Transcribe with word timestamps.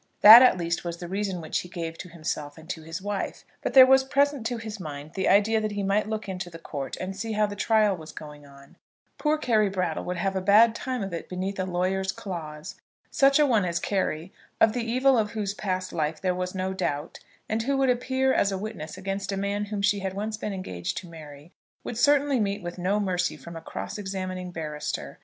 That 0.21 0.41
at 0.41 0.57
least 0.57 0.83
was 0.83 0.97
the 0.97 1.07
reason 1.07 1.41
which 1.41 1.59
he 1.59 1.69
gave 1.69 1.95
to 1.99 2.09
himself 2.09 2.57
and 2.57 2.67
to 2.71 2.81
his 2.81 3.03
wife. 3.03 3.45
But 3.61 3.75
there 3.75 3.85
was 3.85 4.03
present 4.03 4.47
to 4.47 4.57
his 4.57 4.79
mind 4.79 5.13
the 5.13 5.29
idea 5.29 5.61
that 5.61 5.73
he 5.73 5.83
might 5.83 6.09
look 6.09 6.27
into 6.27 6.49
the 6.49 6.57
court 6.57 6.95
and 6.97 7.15
see 7.15 7.33
how 7.33 7.45
the 7.45 7.55
trial 7.55 7.95
was 7.95 8.11
going 8.11 8.43
on. 8.43 8.77
Poor 9.19 9.37
Carry 9.37 9.69
Brattle 9.69 10.03
would 10.05 10.17
have 10.17 10.35
a 10.35 10.41
bad 10.41 10.73
time 10.73 11.03
of 11.03 11.13
it 11.13 11.29
beneath 11.29 11.59
a 11.59 11.65
lawyer's 11.65 12.11
claws. 12.11 12.73
Such 13.11 13.37
a 13.37 13.45
one 13.45 13.63
as 13.63 13.77
Carry, 13.79 14.33
of 14.59 14.73
the 14.73 14.83
evil 14.83 15.19
of 15.19 15.33
whose 15.33 15.53
past 15.53 15.93
life 15.93 16.19
there 16.19 16.33
was 16.33 16.55
no 16.55 16.73
doubt, 16.73 17.19
and 17.47 17.61
who 17.61 17.77
would 17.77 17.91
appear 17.91 18.33
as 18.33 18.51
a 18.51 18.57
witness 18.57 18.97
against 18.97 19.31
a 19.31 19.37
man 19.37 19.65
whom 19.65 19.83
she 19.83 19.99
had 19.99 20.15
once 20.15 20.35
been 20.35 20.51
engaged 20.51 20.97
to 20.97 21.07
marry, 21.07 21.51
would 21.83 21.95
certainly 21.95 22.39
meet 22.39 22.63
with 22.63 22.79
no 22.79 22.99
mercy 22.99 23.37
from 23.37 23.55
a 23.55 23.61
cross 23.61 23.99
examining 23.99 24.49
barrister. 24.49 25.19